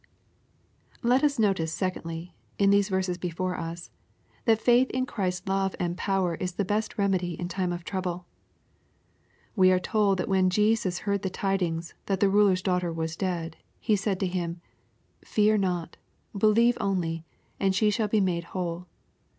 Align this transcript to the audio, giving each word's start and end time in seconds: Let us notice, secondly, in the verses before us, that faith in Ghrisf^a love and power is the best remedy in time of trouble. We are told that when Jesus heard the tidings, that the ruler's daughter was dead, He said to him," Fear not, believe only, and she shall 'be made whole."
Let 1.03 1.23
us 1.23 1.37
notice, 1.37 1.71
secondly, 1.71 2.33
in 2.57 2.71
the 2.71 2.81
verses 2.81 3.19
before 3.19 3.55
us, 3.59 3.91
that 4.45 4.59
faith 4.59 4.89
in 4.89 5.05
Ghrisf^a 5.05 5.47
love 5.47 5.75
and 5.79 5.95
power 5.95 6.33
is 6.33 6.53
the 6.53 6.65
best 6.65 6.97
remedy 6.97 7.39
in 7.39 7.47
time 7.47 7.71
of 7.71 7.83
trouble. 7.83 8.25
We 9.55 9.71
are 9.71 9.77
told 9.77 10.17
that 10.17 10.27
when 10.27 10.49
Jesus 10.49 11.01
heard 11.05 11.21
the 11.21 11.29
tidings, 11.29 11.93
that 12.07 12.19
the 12.19 12.29
ruler's 12.31 12.63
daughter 12.63 12.91
was 12.91 13.15
dead, 13.15 13.57
He 13.79 13.95
said 13.95 14.19
to 14.21 14.25
him," 14.27 14.59
Fear 15.23 15.59
not, 15.59 15.97
believe 16.35 16.79
only, 16.81 17.23
and 17.59 17.75
she 17.75 17.91
shall 17.91 18.07
'be 18.07 18.21
made 18.21 18.45
whole." 18.57 18.87